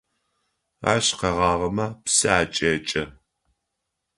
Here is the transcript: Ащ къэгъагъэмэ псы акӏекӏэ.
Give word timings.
Ащ 0.93 1.05
къэгъагъэмэ 1.19 1.87
псы 2.03 2.27
акӏекӏэ. 2.39 3.03